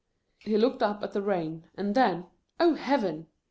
He 0.39 0.57
looked 0.57 0.81
up 0.81 1.03
at 1.03 1.11
the 1.13 1.21
rain, 1.21 1.69
and 1.75 1.93
then— 1.93 2.25
oh 2.59 2.73
Heaven 2.73 3.27